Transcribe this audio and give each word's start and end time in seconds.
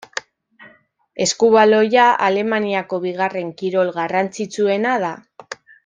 Eskubaloia 1.25 2.07
Alemaniako 2.29 3.01
bigarren 3.07 3.53
kirol 3.61 3.93
garrantzitsuena 4.01 4.97
da. 5.07 5.15